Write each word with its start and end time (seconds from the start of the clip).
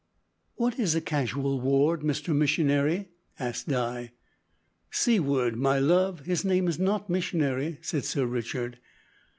"What 0.55 0.79
is 0.79 0.95
a 0.95 0.99
casual 0.99 1.61
ward, 1.61 1.99
Mr 2.01 2.35
Missionary?" 2.35 3.09
asked 3.37 3.67
Di. 3.67 4.09
"Seaward, 4.89 5.55
my 5.57 5.77
love, 5.77 6.21
his 6.21 6.43
name 6.43 6.67
is 6.67 6.79
not 6.79 7.07
Missionary," 7.07 7.77
said 7.83 8.03
Sir 8.05 8.25
Richard. 8.25 8.79